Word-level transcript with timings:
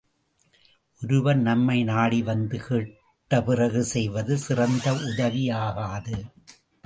ஒருவர் 1.01 1.37
நம்மை 1.37 1.83
நாடி 1.83 2.21
வந்து 2.21 2.59
கேட்டபிறகு 2.67 3.79
செய்வது 3.79 4.37
சிறந்த 4.37 4.91
உதவியாகாது. 4.91 6.15